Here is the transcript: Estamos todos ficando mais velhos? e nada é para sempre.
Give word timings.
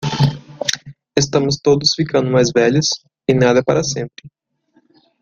Estamos 1.15 1.59
todos 1.61 1.93
ficando 1.95 2.31
mais 2.31 2.51
velhos? 2.51 2.87
e 3.27 3.35
nada 3.35 3.59
é 3.59 3.63
para 3.63 3.83
sempre. 3.83 4.31